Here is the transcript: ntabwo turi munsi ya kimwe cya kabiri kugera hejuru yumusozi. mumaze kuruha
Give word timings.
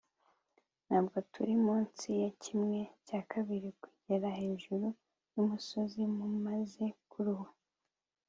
ntabwo 0.87 1.15
turi 1.31 1.53
munsi 1.65 2.07
ya 2.21 2.29
kimwe 2.43 2.79
cya 3.07 3.19
kabiri 3.31 3.69
kugera 3.83 4.27
hejuru 4.39 4.87
yumusozi. 5.35 6.01
mumaze 6.17 6.85
kuruha 7.11 7.49